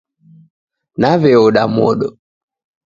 [0.99, 2.07] Naw'eoda modo.